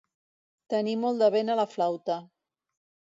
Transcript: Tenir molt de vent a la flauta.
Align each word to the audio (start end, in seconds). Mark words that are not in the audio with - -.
Tenir 0.73 0.95
molt 1.01 1.21
de 1.23 1.27
vent 1.35 1.51
a 1.55 1.57
la 1.59 1.65
flauta. 1.73 2.17